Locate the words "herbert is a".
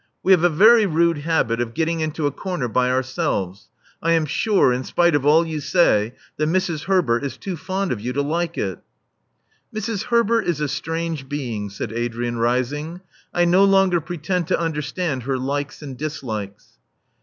10.05-10.67